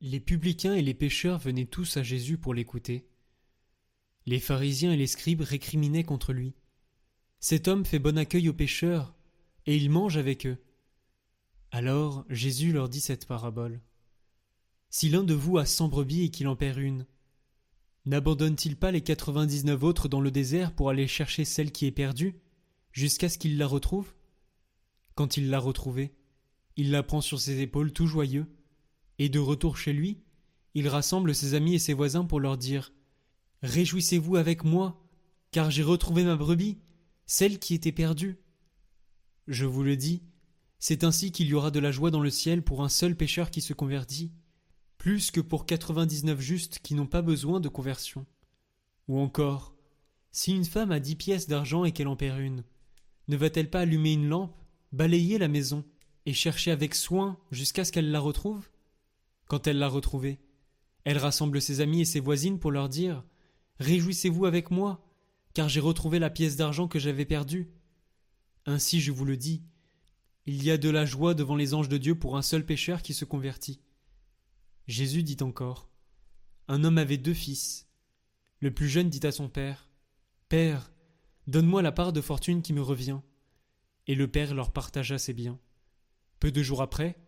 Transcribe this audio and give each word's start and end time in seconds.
Les 0.00 0.20
publicains 0.20 0.74
et 0.74 0.82
les 0.82 0.94
pécheurs 0.94 1.40
venaient 1.40 1.66
tous 1.66 1.96
à 1.96 2.04
Jésus 2.04 2.38
pour 2.38 2.54
l'écouter. 2.54 3.08
Les 4.26 4.38
pharisiens 4.38 4.92
et 4.92 4.96
les 4.96 5.08
scribes 5.08 5.40
récriminaient 5.40 6.04
contre 6.04 6.32
lui. 6.32 6.54
Cet 7.40 7.66
homme 7.66 7.84
fait 7.84 7.98
bon 7.98 8.16
accueil 8.16 8.48
aux 8.48 8.54
pécheurs, 8.54 9.16
et 9.66 9.76
il 9.76 9.90
mange 9.90 10.16
avec 10.16 10.46
eux. 10.46 10.58
Alors 11.72 12.24
Jésus 12.30 12.72
leur 12.72 12.88
dit 12.88 13.00
cette 13.00 13.26
parabole. 13.26 13.80
Si 14.88 15.08
l'un 15.08 15.24
de 15.24 15.34
vous 15.34 15.58
a 15.58 15.66
cent 15.66 15.88
brebis 15.88 16.22
et 16.22 16.30
qu'il 16.30 16.46
en 16.46 16.54
perd 16.54 16.78
une, 16.78 17.04
n'abandonne-t-il 18.06 18.76
pas 18.76 18.92
les 18.92 19.02
quatre-vingt-dix-neuf 19.02 19.82
autres 19.82 20.08
dans 20.08 20.20
le 20.20 20.30
désert 20.30 20.74
pour 20.74 20.90
aller 20.90 21.08
chercher 21.08 21.44
celle 21.44 21.72
qui 21.72 21.86
est 21.86 21.90
perdue, 21.90 22.38
jusqu'à 22.92 23.28
ce 23.28 23.36
qu'il 23.36 23.58
la 23.58 23.66
retrouve? 23.66 24.14
Quand 25.16 25.36
il 25.36 25.50
l'a 25.50 25.58
retrouvée, 25.58 26.14
il 26.76 26.92
la 26.92 27.02
prend 27.02 27.20
sur 27.20 27.40
ses 27.40 27.60
épaules 27.60 27.92
tout 27.92 28.06
joyeux, 28.06 28.46
et 29.18 29.28
de 29.28 29.38
retour 29.38 29.76
chez 29.76 29.92
lui, 29.92 30.20
il 30.74 30.88
rassemble 30.88 31.34
ses 31.34 31.54
amis 31.54 31.74
et 31.74 31.78
ses 31.78 31.94
voisins 31.94 32.24
pour 32.24 32.40
leur 32.40 32.56
dire 32.56 32.92
Réjouissez-vous 33.62 34.36
avec 34.36 34.64
moi, 34.64 35.02
car 35.50 35.70
j'ai 35.70 35.82
retrouvé 35.82 36.24
ma 36.24 36.36
brebis, 36.36 36.78
celle 37.26 37.58
qui 37.58 37.74
était 37.74 37.92
perdue. 37.92 38.38
Je 39.46 39.64
vous 39.64 39.82
le 39.82 39.96
dis, 39.96 40.22
c'est 40.78 41.02
ainsi 41.02 41.32
qu'il 41.32 41.48
y 41.48 41.54
aura 41.54 41.70
de 41.70 41.80
la 41.80 41.90
joie 41.90 42.10
dans 42.10 42.20
le 42.20 42.30
ciel 42.30 42.62
pour 42.62 42.82
un 42.82 42.88
seul 42.88 43.16
pécheur 43.16 43.50
qui 43.50 43.60
se 43.60 43.72
convertit, 43.72 44.30
plus 44.96 45.30
que 45.30 45.40
pour 45.40 45.66
quatre-vingt-dix-neuf 45.66 46.40
justes 46.40 46.78
qui 46.80 46.94
n'ont 46.94 47.06
pas 47.06 47.22
besoin 47.22 47.60
de 47.60 47.68
conversion. 47.68 48.26
Ou 49.08 49.18
encore, 49.18 49.74
si 50.30 50.54
une 50.54 50.64
femme 50.64 50.92
a 50.92 51.00
dix 51.00 51.16
pièces 51.16 51.48
d'argent 51.48 51.84
et 51.84 51.92
qu'elle 51.92 52.08
en 52.08 52.16
perd 52.16 52.38
une, 52.38 52.62
ne 53.26 53.36
va-t-elle 53.36 53.70
pas 53.70 53.80
allumer 53.80 54.12
une 54.12 54.28
lampe, 54.28 54.56
balayer 54.92 55.38
la 55.38 55.48
maison, 55.48 55.84
et 56.26 56.32
chercher 56.32 56.70
avec 56.70 56.94
soin 56.94 57.38
jusqu'à 57.50 57.84
ce 57.84 57.92
qu'elle 57.92 58.10
la 58.10 58.20
retrouve? 58.20 58.68
Quand 59.48 59.66
elle 59.66 59.78
l'a 59.78 59.88
retrouvée, 59.88 60.38
elle 61.04 61.18
rassemble 61.18 61.60
ses 61.60 61.80
amis 61.80 62.02
et 62.02 62.04
ses 62.04 62.20
voisines 62.20 62.58
pour 62.58 62.70
leur 62.70 62.88
dire 62.88 63.24
Réjouissez-vous 63.80 64.44
avec 64.44 64.70
moi, 64.70 65.04
car 65.54 65.68
j'ai 65.68 65.80
retrouvé 65.80 66.18
la 66.18 66.30
pièce 66.30 66.56
d'argent 66.56 66.86
que 66.86 66.98
j'avais 66.98 67.24
perdue. 67.24 67.70
Ainsi, 68.66 69.00
je 69.00 69.10
vous 69.10 69.24
le 69.24 69.36
dis, 69.36 69.62
il 70.44 70.62
y 70.62 70.70
a 70.70 70.78
de 70.78 70.90
la 70.90 71.04
joie 71.04 71.34
devant 71.34 71.56
les 71.56 71.74
anges 71.74 71.88
de 71.88 71.98
Dieu 71.98 72.14
pour 72.14 72.36
un 72.36 72.42
seul 72.42 72.64
pécheur 72.64 73.02
qui 73.02 73.14
se 73.14 73.24
convertit. 73.24 73.80
Jésus 74.86 75.22
dit 75.22 75.36
encore 75.42 75.90
Un 76.68 76.84
homme 76.84 76.98
avait 76.98 77.18
deux 77.18 77.34
fils. 77.34 77.86
Le 78.60 78.72
plus 78.72 78.88
jeune 78.88 79.10
dit 79.10 79.26
à 79.26 79.32
son 79.32 79.48
père 79.48 79.88
Père, 80.48 80.90
donne-moi 81.46 81.82
la 81.82 81.92
part 81.92 82.12
de 82.12 82.20
fortune 82.20 82.62
qui 82.62 82.72
me 82.72 82.82
revient. 82.82 83.20
Et 84.06 84.14
le 84.14 84.26
père 84.26 84.54
leur 84.54 84.72
partagea 84.72 85.18
ses 85.18 85.34
biens. 85.34 85.58
Peu 86.40 86.50
de 86.50 86.62
jours 86.62 86.80
après, 86.80 87.18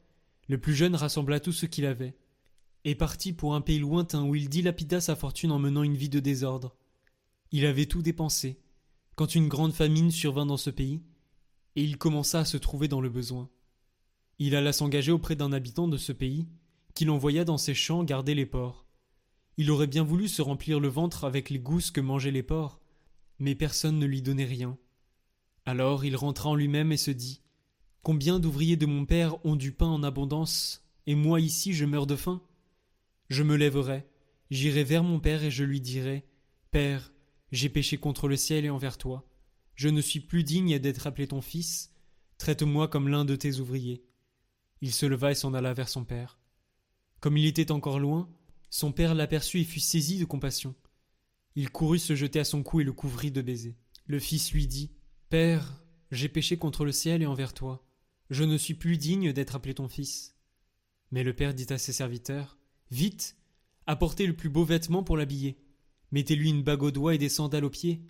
le 0.50 0.58
plus 0.58 0.74
jeune 0.74 0.96
rassembla 0.96 1.38
tout 1.38 1.52
ce 1.52 1.64
qu'il 1.64 1.86
avait, 1.86 2.16
et 2.84 2.96
partit 2.96 3.32
pour 3.32 3.54
un 3.54 3.60
pays 3.60 3.78
lointain 3.78 4.24
où 4.24 4.34
il 4.34 4.48
dilapida 4.48 5.00
sa 5.00 5.14
fortune 5.14 5.52
en 5.52 5.60
menant 5.60 5.84
une 5.84 5.96
vie 5.96 6.08
de 6.08 6.18
désordre. 6.18 6.74
Il 7.52 7.64
avait 7.66 7.86
tout 7.86 8.02
dépensé, 8.02 8.58
quand 9.14 9.36
une 9.36 9.46
grande 9.46 9.72
famine 9.72 10.10
survint 10.10 10.46
dans 10.46 10.56
ce 10.56 10.70
pays, 10.70 11.02
et 11.76 11.84
il 11.84 11.98
commença 11.98 12.40
à 12.40 12.44
se 12.44 12.56
trouver 12.56 12.88
dans 12.88 13.00
le 13.00 13.08
besoin. 13.08 13.48
Il 14.40 14.56
alla 14.56 14.72
s'engager 14.72 15.12
auprès 15.12 15.36
d'un 15.36 15.52
habitant 15.52 15.86
de 15.86 15.96
ce 15.96 16.10
pays, 16.10 16.48
qu'il 16.94 17.10
envoya 17.10 17.44
dans 17.44 17.56
ses 17.56 17.74
champs 17.74 18.02
garder 18.02 18.34
les 18.34 18.46
porcs. 18.46 18.88
Il 19.56 19.70
aurait 19.70 19.86
bien 19.86 20.02
voulu 20.02 20.26
se 20.26 20.42
remplir 20.42 20.80
le 20.80 20.88
ventre 20.88 21.22
avec 21.22 21.48
les 21.50 21.60
gousses 21.60 21.92
que 21.92 22.00
mangeaient 22.00 22.32
les 22.32 22.42
porcs, 22.42 22.80
mais 23.38 23.54
personne 23.54 24.00
ne 24.00 24.06
lui 24.06 24.20
donnait 24.20 24.46
rien. 24.46 24.76
Alors 25.64 26.04
il 26.04 26.16
rentra 26.16 26.50
en 26.50 26.56
lui-même 26.56 26.90
et 26.90 26.96
se 26.96 27.12
dit 27.12 27.40
Combien 28.02 28.38
d'ouvriers 28.38 28.76
de 28.76 28.86
mon 28.86 29.04
père 29.04 29.44
ont 29.44 29.56
du 29.56 29.72
pain 29.72 29.88
en 29.88 30.02
abondance, 30.02 30.86
et 31.06 31.14
moi 31.14 31.40
ici 31.40 31.74
je 31.74 31.84
meurs 31.84 32.06
de 32.06 32.16
faim? 32.16 32.42
Je 33.28 33.42
me 33.42 33.56
lèverai, 33.56 34.06
j'irai 34.50 34.84
vers 34.84 35.04
mon 35.04 35.20
père 35.20 35.44
et 35.44 35.50
je 35.50 35.64
lui 35.64 35.80
dirai 35.80 36.24
Père, 36.70 37.12
j'ai 37.52 37.68
péché 37.68 37.98
contre 37.98 38.26
le 38.26 38.36
ciel 38.36 38.64
et 38.64 38.70
envers 38.70 38.96
toi. 38.96 39.28
Je 39.74 39.88
ne 39.88 40.00
suis 40.00 40.20
plus 40.20 40.44
digne 40.44 40.78
d'être 40.78 41.06
appelé 41.06 41.26
ton 41.26 41.40
fils. 41.40 41.92
Traite-moi 42.38 42.88
comme 42.88 43.08
l'un 43.08 43.24
de 43.24 43.36
tes 43.36 43.58
ouvriers. 43.58 44.04
Il 44.80 44.92
se 44.92 45.04
leva 45.06 45.32
et 45.32 45.34
s'en 45.34 45.52
alla 45.52 45.74
vers 45.74 45.88
son 45.88 46.04
père. 46.04 46.38
Comme 47.20 47.36
il 47.36 47.46
était 47.46 47.70
encore 47.70 47.98
loin, 47.98 48.30
son 48.70 48.92
père 48.92 49.14
l'aperçut 49.14 49.60
et 49.60 49.64
fut 49.64 49.80
saisi 49.80 50.18
de 50.18 50.24
compassion. 50.24 50.74
Il 51.54 51.70
courut 51.70 51.98
se 51.98 52.14
jeter 52.14 52.38
à 52.38 52.44
son 52.44 52.62
cou 52.62 52.80
et 52.80 52.84
le 52.84 52.92
couvrit 52.92 53.30
de 53.30 53.42
baisers. 53.42 53.76
Le 54.06 54.18
fils 54.18 54.52
lui 54.52 54.66
dit 54.66 54.90
Père, 55.28 55.84
j'ai 56.10 56.28
péché 56.28 56.56
contre 56.56 56.84
le 56.84 56.92
ciel 56.92 57.22
et 57.22 57.26
envers 57.26 57.52
toi. 57.52 57.84
Je 58.30 58.44
ne 58.44 58.56
suis 58.56 58.74
plus 58.74 58.96
digne 58.96 59.32
d'être 59.32 59.56
appelé 59.56 59.74
ton 59.74 59.88
fils. 59.88 60.36
Mais 61.10 61.24
le 61.24 61.34
père 61.34 61.52
dit 61.52 61.66
à 61.70 61.78
ses 61.78 61.92
serviteurs 61.92 62.58
Vite, 62.92 63.36
apportez 63.86 64.26
le 64.26 64.36
plus 64.36 64.48
beau 64.48 64.64
vêtement 64.64 65.02
pour 65.02 65.16
l'habiller. 65.16 65.58
Mettez-lui 66.12 66.50
une 66.50 66.62
bague 66.62 66.84
au 66.84 66.90
doigt 66.92 67.14
et 67.14 67.18
des 67.18 67.28
sandales 67.28 67.64
aux 67.64 67.70
pieds. 67.70 68.02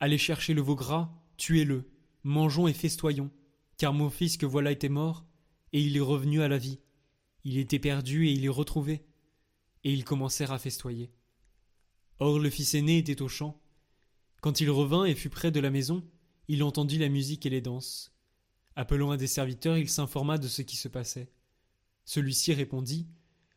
Allez 0.00 0.16
chercher 0.16 0.54
le 0.54 0.62
veau 0.62 0.76
gras, 0.76 1.12
tuez-le, 1.36 1.90
mangeons 2.22 2.68
et 2.68 2.72
festoyons, 2.72 3.30
car 3.76 3.92
mon 3.92 4.08
fils 4.08 4.38
que 4.38 4.46
voilà 4.46 4.72
était 4.72 4.88
mort, 4.88 5.26
et 5.74 5.80
il 5.82 5.96
est 5.96 6.00
revenu 6.00 6.40
à 6.40 6.48
la 6.48 6.58
vie. 6.58 6.80
Il 7.44 7.58
était 7.58 7.78
perdu 7.78 8.28
et 8.28 8.32
il 8.32 8.44
est 8.44 8.48
retrouvé. 8.48 9.04
Et 9.84 9.92
ils 9.92 10.04
commencèrent 10.04 10.52
à 10.52 10.58
festoyer. 10.58 11.12
Or 12.18 12.38
le 12.38 12.50
fils 12.50 12.74
aîné 12.74 12.98
était 12.98 13.22
au 13.22 13.28
champ. 13.28 13.60
Quand 14.40 14.60
il 14.60 14.70
revint 14.70 15.04
et 15.04 15.14
fut 15.14 15.30
près 15.30 15.50
de 15.50 15.60
la 15.60 15.70
maison, 15.70 16.02
il 16.48 16.62
entendit 16.62 16.98
la 16.98 17.08
musique 17.10 17.44
et 17.44 17.50
les 17.50 17.60
danses. 17.60 18.14
Appelant 18.80 19.10
un 19.10 19.18
des 19.18 19.26
serviteurs, 19.26 19.76
il 19.76 19.90
s'informa 19.90 20.38
de 20.38 20.48
ce 20.48 20.62
qui 20.62 20.74
se 20.74 20.88
passait. 20.88 21.30
Celui-ci 22.06 22.54
répondit 22.54 23.08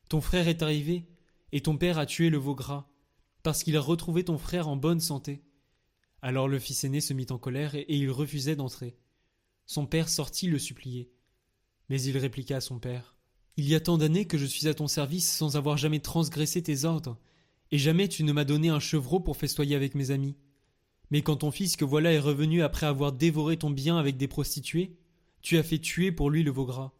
Ton 0.10 0.20
frère 0.20 0.50
est 0.50 0.62
arrivé, 0.62 1.08
et 1.54 1.62
ton 1.62 1.78
père 1.78 1.98
a 1.98 2.06
tué 2.06 2.30
le 2.30 2.38
veau 2.38 2.56
gras, 2.56 2.90
parce 3.42 3.64
qu'il 3.64 3.78
a 3.78 3.80
retrouvé 3.80 4.26
ton 4.26 4.38
frère 4.38 4.68
en 4.68 4.76
bonne 4.76 5.00
santé. 5.00 5.42
Alors 6.22 6.50
le 6.50 6.60
fils 6.60 6.84
aîné 6.84 7.00
se 7.00 7.14
mit 7.14 7.28
en 7.30 7.38
colère 7.38 7.74
et, 7.74 7.86
il 7.88 8.12
refusait 8.12 8.58
d'entrer. 8.58 8.98
Son 9.66 9.86
père 9.86 10.10
sortit 10.10 10.48
le 10.48 10.60
supplier. 10.60 11.10
Mais 11.88 12.02
il 12.02 12.18
répliqua 12.18 12.58
à 12.58 12.62
son 12.62 12.80
père. 12.80 13.16
Il 13.56 13.66
y 13.66 13.76
a 13.76 13.80
tant 13.80 13.98
d'années 13.98 14.28
que 14.28 14.38
je 14.38 14.46
suis 14.46 14.68
à 14.68 14.74
ton 14.74 14.90
service 14.90 15.32
sans 15.32 15.56
avoir 15.56 15.78
jamais 15.78 16.02
transgressé 16.02 16.62
tes 16.62 16.84
ordres, 16.84 17.18
et 17.72 17.78
jamais 17.78 18.10
tu 18.10 18.26
ne 18.26 18.34
m'as 18.34 18.44
donné 18.44 18.68
un 18.68 18.82
chevreau 18.82 19.22
pour 19.22 19.38
festoyer 19.38 19.78
avec 19.78 19.96
mes 19.96 20.12
amis. 20.12 20.36
Mais 21.12 21.22
quand 21.22 21.38
ton 21.38 21.52
fils 21.52 21.78
que 21.78 21.86
voilà 21.86 22.12
est 22.12 22.20
revenu 22.20 22.62
après 22.62 22.88
avoir 22.88 23.14
dévoré 23.14 23.56
ton 23.56 23.70
bien 23.70 23.96
avec 23.98 24.18
des 24.18 24.28
prostituées, 24.28 24.98
tu 25.44 25.58
as 25.58 25.64
fait 25.64 25.78
tuer 25.78 26.12
pour 26.12 26.32
lui 26.32 26.42
le 26.42 26.52
veau 26.52 26.66
gras. 26.66 26.94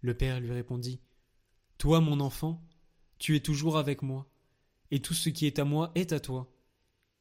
Le 0.00 0.12
père 0.12 0.40
lui 0.40 0.50
répondit. 0.50 1.00
Toi, 1.78 2.00
mon 2.00 2.20
enfant, 2.20 2.62
tu 3.18 3.36
es 3.36 3.40
toujours 3.40 3.78
avec 3.78 4.02
moi, 4.02 4.28
et 4.90 5.00
tout 5.00 5.14
ce 5.14 5.28
qui 5.28 5.46
est 5.46 5.60
à 5.60 5.64
moi 5.64 5.92
est 5.94 6.12
à 6.12 6.18
toi. 6.18 6.52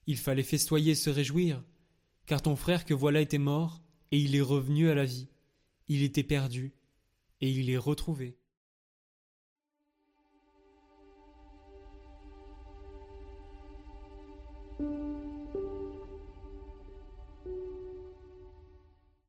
Il 0.08 0.18
fallait 0.18 0.44
festoyer 0.44 0.94
et 0.94 0.96
se 0.96 1.12
réjouir, 1.12 1.64
car 2.26 2.42
ton 2.42 2.56
frère 2.56 2.84
que 2.84 2.96
voilà 2.96 3.22
était 3.22 3.38
mort, 3.38 3.84
et 4.12 4.18
il 4.18 4.36
est 4.36 4.42
revenu 4.42 4.90
à 4.90 4.96
la 4.96 5.06
vie. 5.06 5.30
Il 5.88 6.02
était 6.02 6.24
perdu, 6.24 6.74
et 7.42 7.52
il 7.52 7.70
est 7.70 7.78
retrouvé. 7.78 8.39